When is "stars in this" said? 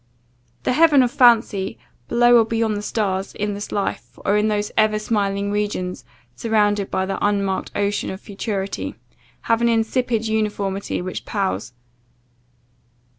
2.81-3.71